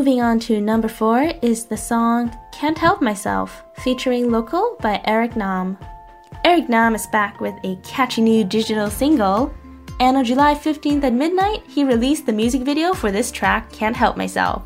Moving 0.00 0.22
on 0.22 0.40
to 0.40 0.62
number 0.62 0.88
four 0.88 1.30
is 1.42 1.66
the 1.66 1.76
song 1.76 2.34
Can't 2.52 2.78
Help 2.78 3.02
Myself, 3.02 3.62
featuring 3.82 4.30
Local 4.30 4.78
by 4.80 4.98
Eric 5.04 5.36
Nam. 5.36 5.76
Eric 6.42 6.70
Nam 6.70 6.94
is 6.94 7.06
back 7.08 7.38
with 7.38 7.54
a 7.64 7.76
catchy 7.84 8.22
new 8.22 8.42
digital 8.42 8.88
single, 8.88 9.52
and 10.00 10.16
on 10.16 10.24
July 10.24 10.54
15th 10.54 11.04
at 11.04 11.12
midnight, 11.12 11.62
he 11.68 11.84
released 11.84 12.24
the 12.24 12.32
music 12.32 12.62
video 12.62 12.94
for 12.94 13.12
this 13.12 13.30
track, 13.30 13.70
Can't 13.72 13.94
Help 13.94 14.16
Myself. 14.16 14.62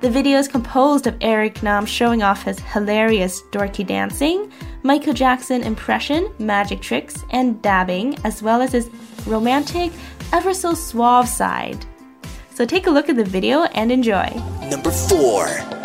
The 0.00 0.08
video 0.08 0.38
is 0.38 0.48
composed 0.48 1.06
of 1.06 1.18
Eric 1.20 1.62
Nam 1.62 1.84
showing 1.84 2.22
off 2.22 2.44
his 2.44 2.58
hilarious 2.58 3.42
dorky 3.52 3.86
dancing, 3.86 4.50
Michael 4.82 5.12
Jackson 5.12 5.64
impression, 5.64 6.32
magic 6.38 6.80
tricks, 6.80 7.22
and 7.28 7.60
dabbing, 7.60 8.16
as 8.24 8.42
well 8.42 8.62
as 8.62 8.72
his 8.72 8.88
romantic, 9.26 9.92
ever 10.32 10.54
so 10.54 10.72
suave 10.72 11.28
side. 11.28 11.84
So 12.56 12.64
take 12.64 12.86
a 12.86 12.90
look 12.90 13.10
at 13.10 13.16
the 13.16 13.24
video 13.24 13.64
and 13.74 13.92
enjoy. 13.92 14.30
Number 14.70 14.90
four. 14.90 15.75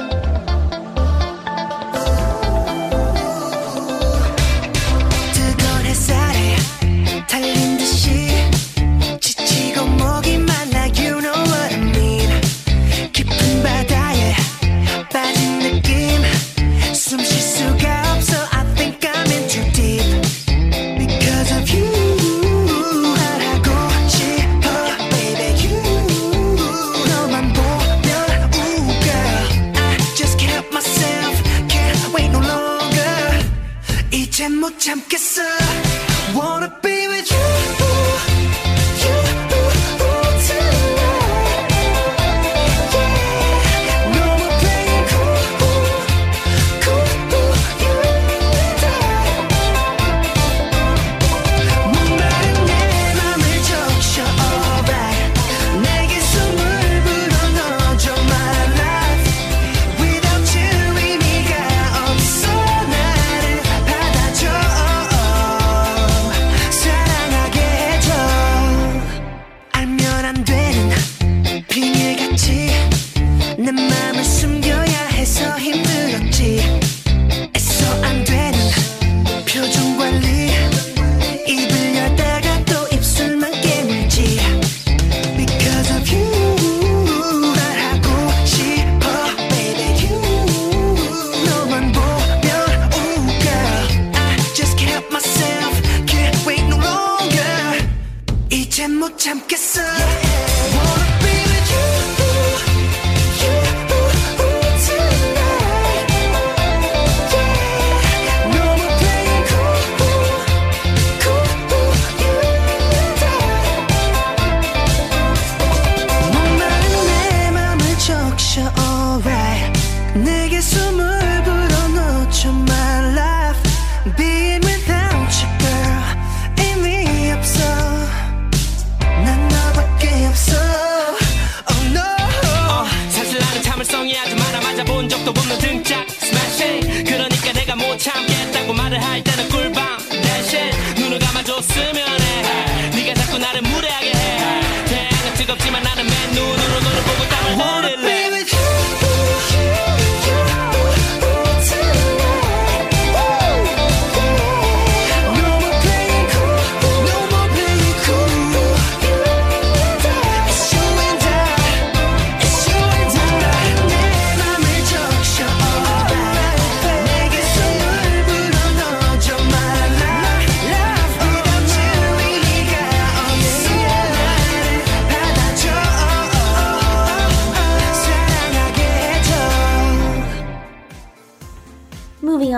마음을 74.01 74.23
숨겨야 74.23 75.07
해서 75.11 75.59
힘들었지. 75.59 76.80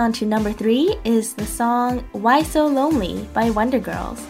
on 0.04 0.12
to 0.12 0.26
number 0.26 0.52
three 0.52 0.94
is 1.04 1.32
the 1.32 1.46
song 1.46 2.04
Why 2.12 2.42
So 2.42 2.66
Lonely 2.66 3.26
by 3.32 3.48
Wonder 3.48 3.78
Girls. 3.78 4.22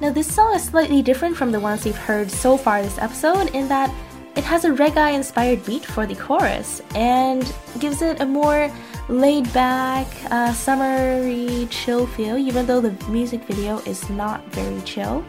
Now, 0.00 0.10
this 0.10 0.32
song 0.34 0.54
is 0.54 0.64
slightly 0.64 1.02
different 1.02 1.36
from 1.36 1.52
the 1.52 1.60
ones 1.60 1.84
we've 1.84 1.94
heard 1.94 2.30
so 2.30 2.56
far 2.56 2.80
this 2.80 2.96
episode 2.96 3.54
in 3.54 3.68
that 3.68 3.94
it 4.34 4.44
has 4.44 4.64
a 4.64 4.70
reggae 4.70 5.12
inspired 5.12 5.62
beat 5.66 5.84
for 5.84 6.06
the 6.06 6.14
chorus 6.14 6.80
and 6.94 7.44
gives 7.78 8.00
it 8.00 8.22
a 8.22 8.24
more 8.24 8.72
laid 9.10 9.52
back, 9.52 10.06
uh, 10.30 10.54
summery, 10.54 11.68
chill 11.70 12.06
feel, 12.06 12.38
even 12.38 12.64
though 12.64 12.80
the 12.80 12.96
music 13.10 13.42
video 13.44 13.80
is 13.80 14.08
not 14.08 14.42
very 14.54 14.80
chill. 14.82 15.22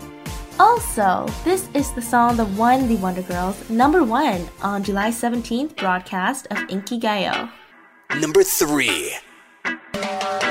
Also, 0.58 1.28
this 1.43 1.67
is 1.74 1.91
the 1.91 2.02
song 2.02 2.38
that 2.38 2.48
won 2.52 2.88
the 2.88 2.95
Wonder 2.95 3.24
Girls 3.24 3.69
number 3.69 4.06
one 4.06 4.48
on 4.62 4.84
July 4.84 5.10
17th 5.10 5.76
broadcast 5.76 6.48
of 6.50 6.58
Inkigayo. 6.69 7.52
Number 8.22 8.41
three. 8.41 9.12
Thank 9.63 10.43
you. 10.43 10.49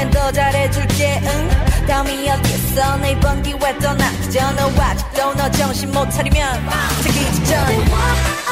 다음엔 0.00 0.10
더 0.10 0.32
잘해줄게 0.32 1.20
응? 1.24 1.86
다음이 1.86 2.30
어딨어 2.30 2.96
내 2.98 3.12
이번 3.12 3.42
기회 3.42 3.78
떠나. 3.78 4.10
그저 4.22 4.50
너 4.52 4.70
아직도 4.82 5.34
너 5.34 5.50
정신 5.50 5.90
못 5.90 6.08
차리면. 6.10 6.66
특기 7.02 7.32
직전. 7.32 8.49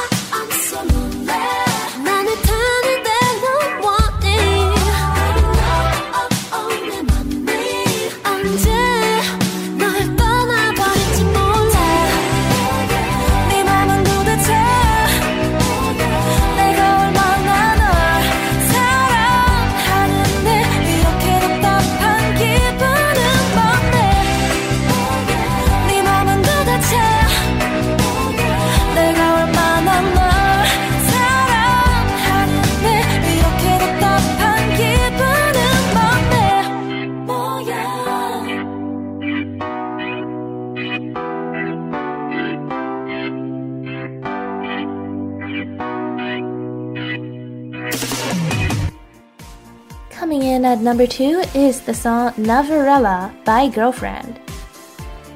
And 50.58 50.66
at 50.66 50.80
number 50.80 51.06
two 51.06 51.44
is 51.54 51.82
the 51.82 51.94
song 51.94 52.34
Navarella 52.36 53.32
by 53.44 53.68
Girlfriend. 53.68 54.40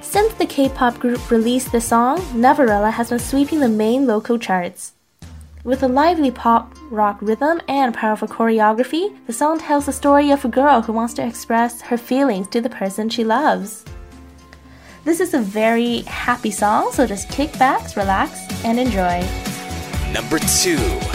Since 0.01 0.35
the 0.35 0.47
K 0.47 0.69
pop 0.69 0.99
group 0.99 1.31
released 1.31 1.71
the 1.71 1.81
song, 1.81 2.21
Navarella 2.35 2.91
has 2.91 3.11
been 3.11 3.21
sweeping 3.21 3.61
the 3.61 3.69
main 3.69 4.05
local 4.05 4.37
charts. 4.37 4.95
With 5.63 5.85
a 5.85 5.87
lively 5.87 6.33
pop 6.33 6.75
rock 6.91 7.19
rhythm 7.21 7.61
and 7.69 7.95
powerful 7.95 8.27
choreography, 8.27 9.17
the 9.29 9.33
song 9.33 9.61
tells 9.61 9.87
the 9.87 9.93
story 9.93 10.33
of 10.33 10.45
a 10.45 10.49
girl 10.49 10.83
who 10.83 10.93
wants 10.93 11.15
to 11.15 11.25
express 11.25 11.81
her 11.83 11.97
feelings 11.97 12.49
to 12.49 12.61
the 12.61 12.69
person 12.69 13.09
she 13.09 13.23
loves. 13.23 13.85
This 15.05 15.21
is 15.21 15.35
a 15.35 15.39
very 15.39 16.01
happy 16.01 16.51
song, 16.51 16.91
so 16.91 17.07
just 17.07 17.31
kick 17.31 17.57
back, 17.61 17.95
relax, 17.95 18.41
and 18.65 18.77
enjoy. 18.77 19.25
Number 20.13 20.41
two. 20.41 21.12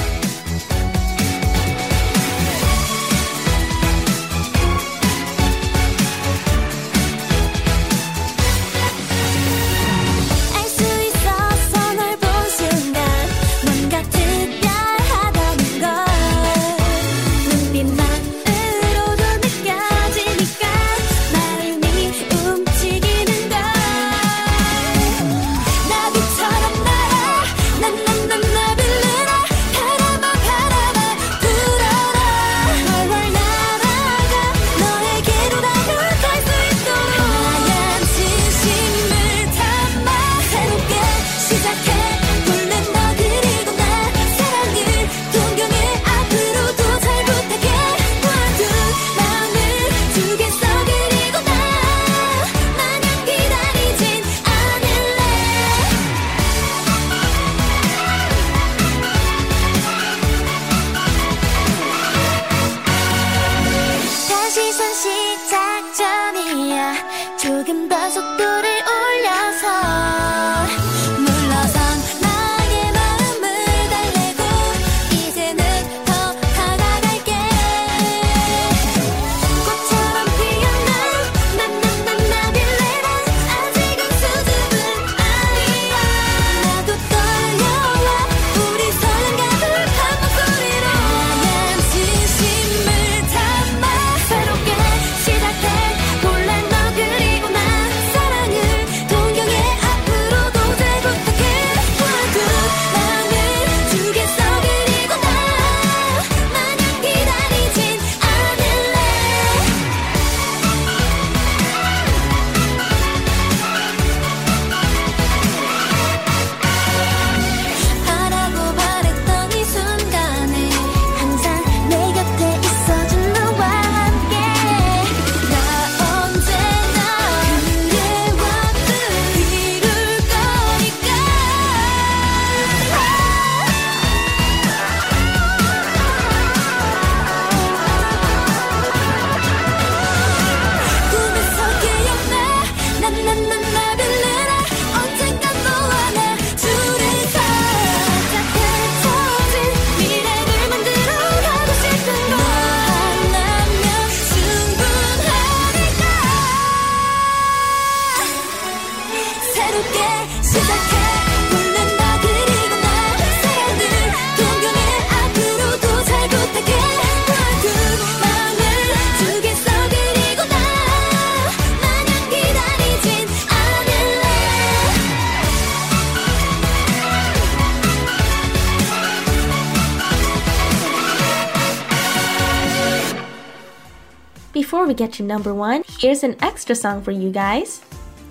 we 184.87 184.93
get 184.93 185.11
to 185.13 185.23
number 185.23 185.53
one, 185.53 185.83
here's 185.99 186.23
an 186.23 186.37
extra 186.41 186.73
song 186.73 187.01
for 187.01 187.11
you 187.11 187.29
guys 187.29 187.81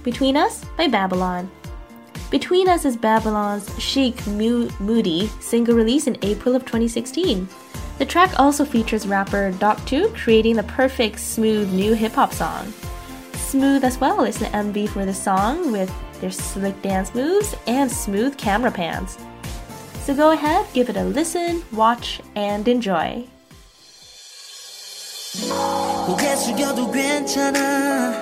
Between 0.02 0.36
Us 0.36 0.64
by 0.78 0.88
Babylon. 0.88 1.50
Between 2.30 2.68
Us 2.68 2.86
is 2.86 2.96
Babylon's 2.96 3.70
chic 3.78 4.26
mu, 4.26 4.70
Moody 4.80 5.28
single 5.40 5.74
release 5.74 6.06
in 6.06 6.16
April 6.22 6.56
of 6.56 6.62
2016. 6.64 7.46
The 7.98 8.06
track 8.06 8.40
also 8.40 8.64
features 8.64 9.06
rapper 9.06 9.52
Doc2 9.52 10.16
creating 10.16 10.56
the 10.56 10.62
perfect 10.62 11.20
smooth 11.20 11.70
new 11.72 11.92
hip 11.92 12.12
hop 12.12 12.32
song. 12.32 12.72
Smooth 13.34 13.84
as 13.84 13.98
well 13.98 14.24
is 14.24 14.38
the 14.38 14.46
MV 14.46 14.88
for 14.88 15.04
the 15.04 15.14
song 15.14 15.72
with 15.72 15.92
their 16.20 16.30
slick 16.30 16.80
dance 16.80 17.14
moves 17.14 17.54
and 17.66 17.90
smooth 17.90 18.36
camera 18.38 18.70
pans. 18.70 19.18
So 20.00 20.14
go 20.14 20.30
ahead, 20.30 20.66
give 20.72 20.88
it 20.88 20.96
a 20.96 21.04
listen, 21.04 21.62
watch, 21.72 22.20
and 22.34 22.66
enjoy. 22.66 23.26
고개 26.06 26.36
숙여도 26.36 26.90
괜찮아. 26.92 28.12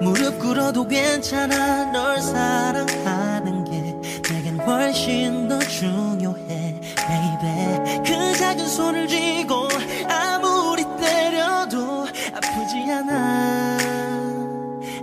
무릎 0.00 0.38
꿇어도 0.40 0.86
괜찮아. 0.86 1.84
널 1.92 2.20
사랑하는 2.20 3.64
게 3.64 3.94
내겐 4.32 4.58
훨씬 4.60 5.48
더 5.48 5.58
중요해 5.60 6.80
baby. 6.96 8.02
그 8.04 8.36
작은 8.36 8.66
손을 8.68 9.06
쥐고 9.06 9.68
아무리 10.08 10.84
때려도 11.00 12.06
아프지 12.34 12.90
않아. 12.90 13.78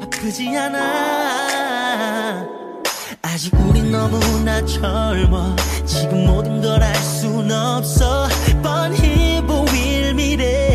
아프지 0.03 0.57
않아. 0.57 2.45
아직 3.21 3.53
우린 3.55 3.91
너무나 3.91 4.65
젊어. 4.65 5.55
지금 5.85 6.25
모든 6.27 6.61
걸 6.61 6.83
알 6.83 6.93
순 6.95 7.49
없어. 7.51 8.27
뻔히 8.61 9.41
보일 9.47 10.13
미래. 10.13 10.66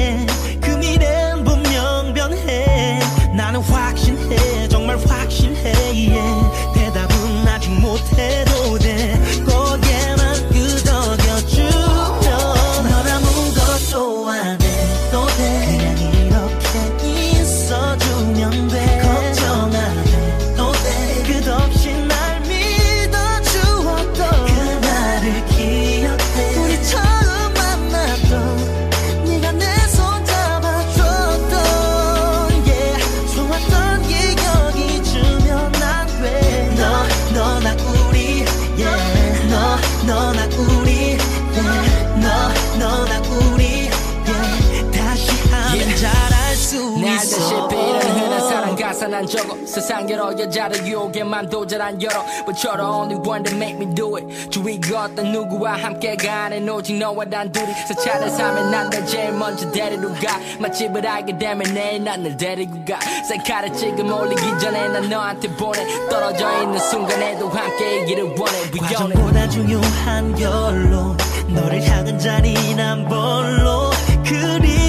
세상 49.72 50.08
여러 50.10 50.38
여자를 50.38 50.86
유혹에 50.86 51.24
맘도 51.24 51.66
잘안 51.66 52.00
열어 52.02 52.22
But 52.44 52.60
you're 52.62 52.76
the 52.76 52.84
only 52.84 53.16
one 53.16 53.42
that 53.42 53.56
make 53.56 53.76
me 53.80 53.86
do 53.94 54.16
it. 54.18 54.50
주위가 54.50 55.04
어떤 55.04 55.32
누구와 55.32 55.72
함께 55.78 56.14
가는 56.14 56.68
오직 56.68 56.98
너와 56.98 57.24
단둘이 57.24 57.72
새 57.88 57.94
차를 57.94 58.28
사면 58.28 58.70
난널 58.70 59.06
제일 59.06 59.32
먼저 59.32 59.70
데리러 59.70 60.08
가. 60.20 60.38
맛집을 60.60 61.06
알게 61.06 61.38
되면 61.38 61.62
내일 61.72 62.04
난널 62.04 62.36
데리고 62.36 62.84
가. 62.84 62.98
셀카를 63.28 63.72
지금 63.72 64.12
올리기 64.12 64.42
전에 64.60 64.88
난 64.88 65.08
너한테 65.08 65.48
보내. 65.56 65.86
떨어져 66.10 66.62
있는 66.62 66.78
순간에도 66.78 67.48
함께 67.48 68.02
이기를 68.02 68.24
원해. 68.38 68.58
We 68.74 68.80
own 68.80 69.10
it. 69.10 69.14
과정보다 69.14 69.48
중요한 69.48 70.34
결론 70.34 71.16
너를 71.48 71.82
향한 71.88 72.18
잔인한 72.18 73.08
볼로? 73.08 73.90
그리 74.26 74.81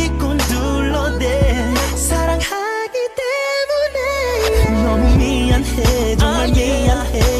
yeah. 6.84 7.33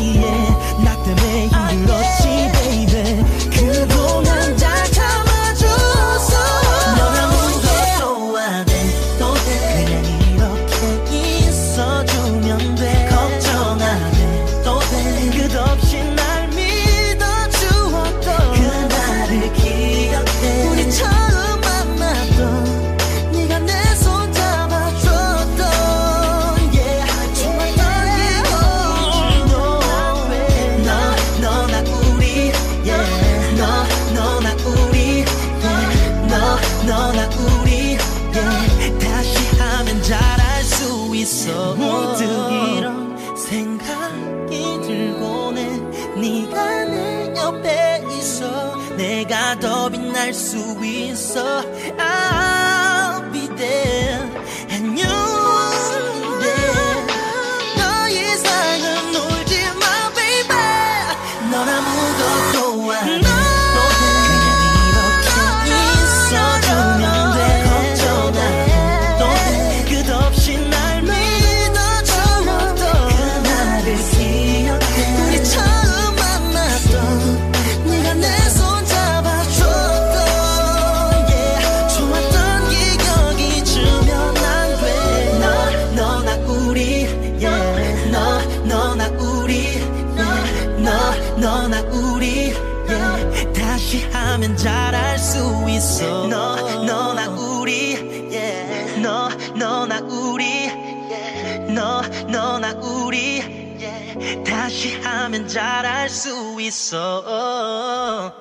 잘할 105.53 106.09
수 106.09 106.61
있어 106.61 108.33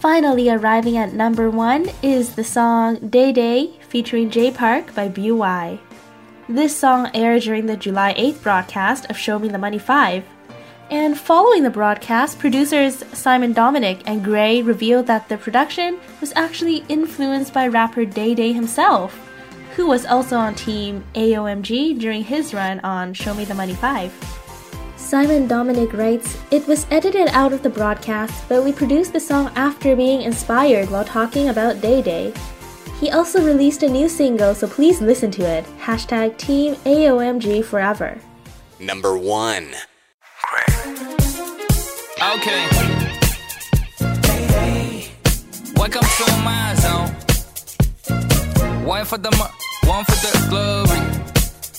Finally 0.00 0.50
arriving 0.50 0.98
at 0.98 1.14
number 1.14 1.48
one 1.48 1.88
is 2.02 2.34
the 2.34 2.44
song 2.44 2.96
Day 3.08 3.32
Day 3.32 3.70
featuring 3.88 4.30
Jay 4.30 4.50
Park 4.50 4.94
by 4.94 5.08
BY. 5.08 5.78
This 6.48 6.76
song 6.76 7.08
aired 7.14 7.42
during 7.42 7.66
the 7.66 7.76
July 7.76 8.12
8th 8.14 8.42
broadcast 8.42 9.08
of 9.10 9.16
Show 9.16 9.38
Me 9.38 9.48
the 9.48 9.58
Money 9.58 9.78
5. 9.78 10.24
And 10.90 11.16
following 11.16 11.62
the 11.62 11.70
broadcast, 11.70 12.40
producers 12.40 13.04
Simon 13.14 13.52
Dominic 13.52 14.02
and 14.04 14.24
Gray 14.24 14.60
revealed 14.60 15.06
that 15.06 15.28
the 15.28 15.38
production 15.38 16.00
was 16.20 16.32
actually 16.34 16.84
influenced 16.88 17.54
by 17.54 17.68
rapper 17.68 18.04
Day 18.04 18.34
Day 18.34 18.52
himself, 18.52 19.16
who 19.76 19.86
was 19.86 20.04
also 20.04 20.36
on 20.36 20.56
team 20.56 21.04
AOMG 21.14 21.98
during 21.98 22.24
his 22.24 22.52
run 22.52 22.80
on 22.80 23.14
Show 23.14 23.34
Me 23.34 23.44
the 23.44 23.54
Money 23.54 23.74
5. 23.74 24.35
Simon 25.07 25.47
Dominic 25.47 25.93
writes, 25.93 26.37
It 26.51 26.67
was 26.67 26.85
edited 26.91 27.29
out 27.29 27.53
of 27.53 27.63
the 27.63 27.69
broadcast, 27.69 28.43
but 28.49 28.61
we 28.65 28.73
produced 28.73 29.13
the 29.13 29.21
song 29.21 29.49
after 29.55 29.95
being 29.95 30.21
inspired 30.21 30.89
while 30.91 31.05
talking 31.05 31.47
about 31.47 31.79
Day 31.79 32.01
Day. 32.01 32.33
He 32.99 33.09
also 33.11 33.41
released 33.41 33.83
a 33.83 33.89
new 33.89 34.09
single, 34.09 34.53
so 34.53 34.67
please 34.67 34.99
listen 34.99 35.31
to 35.31 35.43
it. 35.43 35.63
Hashtag 35.79 36.37
Team 36.37 36.75
AOMG 36.83 37.63
Forever. 37.63 38.19
Number 38.81 39.17
one. 39.17 39.69
Okay. 42.35 42.67
Welcome 45.77 46.03
to 46.03 46.25
my 46.43 46.75
zone. 46.83 47.07
One 48.83 49.05
for 49.05 49.17
the 49.17 49.31
mo- 49.39 49.89
one 49.89 50.03
for 50.03 50.17
the 50.19 50.47
glory, 50.49 50.99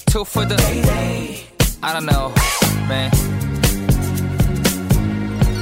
two 0.06 0.24
for 0.24 0.46
the 0.46 0.56
I 1.82 1.92
don't 1.92 2.06
know, 2.06 2.34
man. 2.88 3.10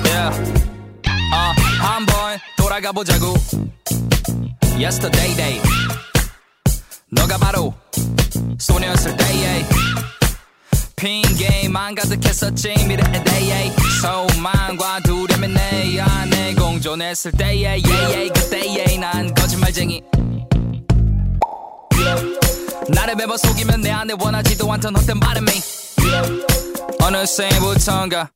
Yeah. 0.04 0.30
어, 1.34 1.52
한번 1.80 2.38
돌아가 2.56 2.92
보자고. 2.92 3.34
Yesterday 4.78 5.34
day. 5.34 5.60
너가 7.10 7.36
바로 7.38 7.74
소녀였을 8.58 9.16
때에 9.16 9.64
핑계만 10.96 11.94
가득했었지 11.94 12.74
미래의 12.86 13.24
대에 13.24 13.72
소망과 14.00 15.00
두려움이 15.00 15.48
내 15.48 16.00
안에 16.00 16.54
공존했을 16.54 17.32
때에 17.32 17.80
예예 17.82 18.28
그때에 18.28 18.98
난 18.98 19.32
거짓말쟁이 19.34 20.02
나를 22.88 23.16
매번 23.16 23.36
속이면 23.38 23.80
내 23.80 23.90
안에 23.90 24.14
원하지도 24.18 24.70
않던 24.72 24.96
헛된 24.96 25.20
바람이 25.20 25.50
어느새부턴가 27.02 28.30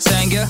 생겨? 0.00 0.44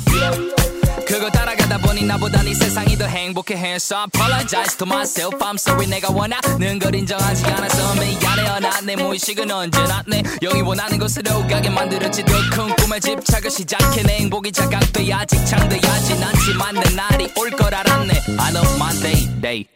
그걸 1.07 1.31
따라가다 1.33 1.79
보니 1.79 2.05
나보다 2.05 2.43
네 2.43 2.53
세상이 2.53 2.99
더 2.99 3.07
행복해했어 3.07 4.05
Apologize 4.15 4.77
to 4.77 4.87
myself 4.87 5.39
I'm 5.39 5.55
sorry 5.55 5.87
내가 5.87 6.13
원하는 6.13 6.79
걸 6.79 6.95
인정하지 6.95 7.45
않아서 7.47 7.95
미안해요 7.95 8.59
나내 8.61 8.95
무의식은 8.97 9.51
언제나 9.51 10.03
내 10.07 10.23
영이 10.43 10.61
원하는 10.61 10.99
곳으로 10.99 11.47
가게 11.47 11.71
만들었지. 11.71 12.25
더 12.25 12.35
큰 12.51 12.75
꿈에 12.77 13.01
집착을 13.01 13.51
시작해 13.51 14.03
내 14.03 14.19
행복이 14.19 14.53
자각돼야 14.53 15.25
직 15.25 15.45
창돼야지 15.47 16.13
않지만 16.23 16.75
내 16.75 16.91
날이 16.95 17.33
올 17.37 17.51
걸 17.53 17.75
알았네. 17.75 18.13
I 18.39 18.53
know 18.53 18.75
my 18.77 18.95
day 19.01 19.41
day. 19.41 19.67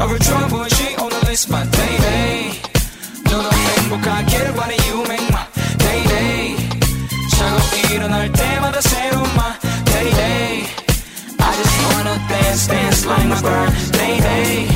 Every 0.00 0.18
trouble 0.20 0.64
she 0.72 0.94
on 0.96 1.10
the 1.10 1.20
list 1.26 1.52
my 1.52 1.68
day 1.70 1.96
day. 1.98 2.62
너도 3.24 3.50
행복하길 3.52 4.54
바래 4.54 4.77
like 13.08 13.26
my 13.26 13.40
birthday 13.40 14.20
day 14.20 14.68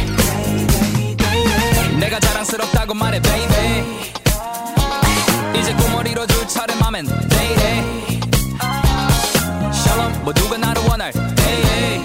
내가 2.00 2.18
자랑스럽다고 2.18 2.94
말해 2.94 3.20
baby 3.20 3.84
이제 5.58 5.74
꿈을 5.74 6.06
이뤄줄 6.06 6.48
차례 6.48 6.74
맘엔 6.76 7.06
day 7.06 7.54
day 7.56 8.20
샬롬 9.84 10.24
모두가 10.24 10.56
나를 10.56 10.82
원할 10.88 11.12
day 11.12 12.00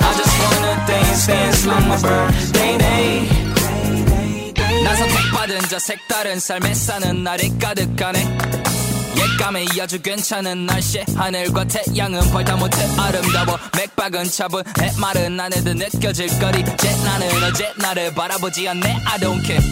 I 0.00 0.14
just 0.16 0.42
wanna 0.42 0.86
dance 0.86 1.26
dance 1.26 1.66
like 1.68 1.86
my 1.86 2.00
birthday 2.00 2.78
day 2.78 3.28
난 4.84 4.96
선택받은 4.96 5.60
저 5.68 5.78
색다른 5.78 6.38
삶에 6.38 6.72
사는 6.74 7.22
날이 7.24 7.58
가득하네 7.58 8.38
옛감에 9.22 9.66
아주 9.80 10.00
괜찮은 10.02 10.66
날씨. 10.66 11.04
하늘과 11.14 11.64
태양은 11.64 12.32
벌다 12.32 12.56
못해 12.56 12.76
아름다워. 12.98 13.56
맥박은 13.76 14.24
차분. 14.24 14.64
해마른 14.80 15.38
안에도 15.38 15.74
느껴질 15.74 16.26
거리. 16.40 16.64
제 16.76 16.96
나는 17.04 17.28
어제 17.44 17.72
나를 17.76 18.12
바라보지 18.14 18.68
않네. 18.68 19.02
I 19.04 19.18
don't 19.20 19.44
care. 19.44 19.62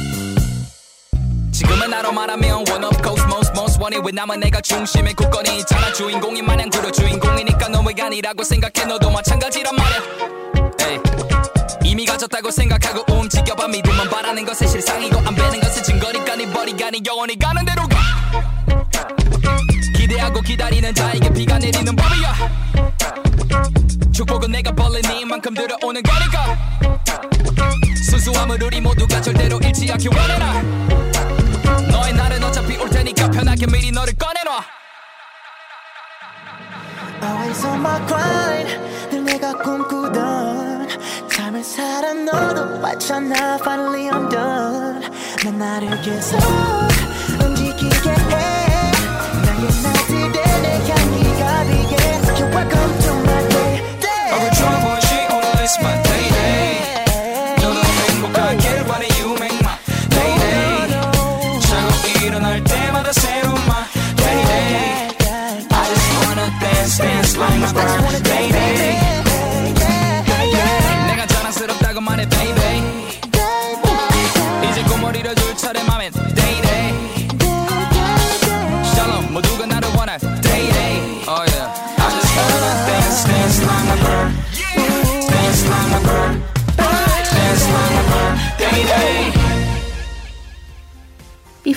지금은 1.53 1.91
나로 1.91 2.13
말하면 2.13 2.65
one 2.69 2.85
of 2.85 2.97
cosmos 3.03 3.51
most 3.57 3.79
wanted. 3.81 4.03
왜 4.05 4.13
남은 4.13 4.39
내가 4.41 4.61
중심에 4.61 5.13
굳건히 5.15 5.59
있잖아. 5.59 5.93
주인공인 5.93 6.47
마냥 6.47 6.71
그려 6.71 6.91
주인공이니까 6.93 7.69
너무가 7.69 8.07
아니라고 8.07 8.45
생각해. 8.45 8.87
너도 8.87 9.11
마찬가지란 9.11 9.75
에이. 10.83 11.01
이미 11.85 12.05
가졌다고 12.07 12.53
생각하고 12.53 13.13
움직여봐. 13.13 13.67
믿으면 13.67 14.11
바라는 14.11 14.45
것은 14.45 14.69
실상이고 14.69 15.19
안 15.19 15.35
되는 15.35 15.61
것은 15.61 15.83
증거니까 15.83 16.37
네 16.37 16.47
버리가 16.53 16.91
네 16.91 17.01
영원히 17.05 17.37
가는 17.37 17.65
대로 17.65 17.83
가 17.89 17.99
하고 20.31 20.41
기다리는 20.43 20.95
자에게 20.95 21.29
비가 21.33 21.59
내리는 21.59 21.97
법이야 21.97 22.35
축복은 24.13 24.53
내가 24.53 24.71
벌린 24.71 25.03
이만큼 25.11 25.55
들어오는 25.55 26.03
거니까. 26.03 26.57
순수함을 28.09 28.63
우리 28.63 28.81
모두가 28.81 29.21
절대로 29.21 29.59
잃지 29.59 29.91
않기 29.91 30.09
원해라. 30.09 30.63
너의 31.91 32.13
날은 32.13 32.45
어차피 32.45 32.77
올 32.77 32.89
테니까 32.91 33.29
편하게 33.29 33.67
미리 33.67 33.91
너를 33.91 34.13
꺼내놔. 34.15 34.65
Always 37.23 37.67
on 37.67 37.81
my 37.81 38.07
grind 38.07 39.11
늘 39.11 39.25
내가 39.25 39.53
꿈꾸던 39.55 40.89
삶을 41.29 41.65
살아 41.65 42.13
너도 42.13 42.81
봤잖아. 42.81 43.57
Finally 43.57 44.11
I'm 44.11 44.31
done. 44.31 45.11
난 45.43 45.59
나를 45.59 46.01
계속 46.03 46.39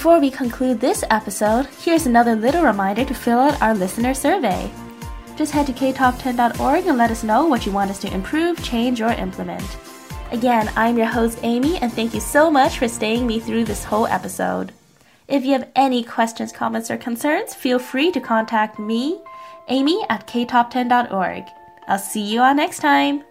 Before 0.04 0.20
we 0.20 0.32
conclude 0.32 0.82
this 0.82 1.06
episode, 1.12 1.66
here's 1.80 2.08
another 2.08 2.36
little 2.36 2.62
reminder 2.62 3.06
to 3.06 3.14
fill 3.14 3.40
out 3.40 3.62
our 3.62 3.74
listener 3.74 4.14
survey. 4.14 4.70
Just 5.38 5.54
head 5.54 5.66
to 5.68 5.72
ktop10.org 5.72 6.88
and 6.88 6.98
let 6.98 7.10
us 7.10 7.24
know 7.24 7.46
what 7.46 7.66
you 7.66 7.72
want 7.72 7.90
us 7.90 8.00
to 8.00 8.14
improve, 8.14 8.62
change, 8.62 9.00
or 9.00 9.14
implement. 9.14 9.64
Again, 10.34 10.70
I'm 10.76 10.98
your 10.98 11.08
host, 11.08 11.40
Amy, 11.44 11.78
and 11.78 11.90
thank 11.90 12.14
you 12.14 12.20
so 12.20 12.52
much 12.52 12.80
for 12.80 12.90
staying 12.90 13.26
me 13.26 13.40
through 13.40 13.64
this 13.64 13.86
whole 13.86 14.06
episode. 14.08 14.74
If 15.30 15.46
you 15.46 15.54
have 15.54 15.70
any 15.74 16.04
questions, 16.04 16.52
comments, 16.52 16.92
or 16.92 16.98
concerns, 16.98 17.54
feel 17.54 17.80
free 17.80 18.12
to 18.12 18.20
contact 18.20 18.78
me, 18.78 19.22
Amy 19.70 20.06
at 20.10 20.28
ktop10.org. 20.28 21.46
I'll 21.88 21.98
see 21.98 22.24
you 22.24 22.42
all 22.42 22.54
next 22.54 22.80
time. 22.80 23.24